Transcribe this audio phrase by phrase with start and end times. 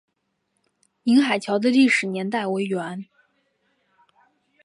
[1.03, 3.05] 宁海桥的历史年代为元。